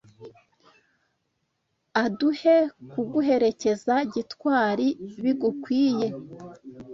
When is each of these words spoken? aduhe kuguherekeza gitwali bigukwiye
aduhe 2.03 2.55
kuguherekeza 2.91 3.95
gitwali 4.13 4.87
bigukwiye 5.23 6.07